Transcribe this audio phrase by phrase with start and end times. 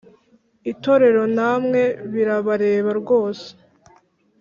[0.71, 1.81] itorero namwe
[2.13, 3.47] birabareba rwose